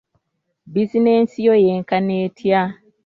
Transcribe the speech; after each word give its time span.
Bizinensi 0.73 1.37
yo 1.47 1.53
yenkana 1.65 2.13
etya? 2.25 2.61